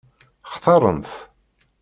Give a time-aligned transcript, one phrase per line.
[0.53, 1.09] Xtaṛen-t?